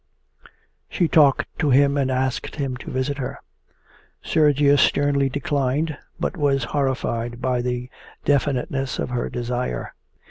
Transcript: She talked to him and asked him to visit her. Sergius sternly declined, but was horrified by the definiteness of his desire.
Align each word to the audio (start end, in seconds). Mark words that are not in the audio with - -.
She 0.89 1.07
talked 1.07 1.45
to 1.59 1.69
him 1.69 1.95
and 1.95 2.09
asked 2.09 2.55
him 2.55 2.75
to 2.77 2.89
visit 2.89 3.19
her. 3.19 3.37
Sergius 4.23 4.81
sternly 4.81 5.29
declined, 5.29 5.95
but 6.19 6.35
was 6.35 6.63
horrified 6.63 7.39
by 7.39 7.61
the 7.61 7.87
definiteness 8.25 8.97
of 8.97 9.11
his 9.11 9.31
desire. 9.31 9.93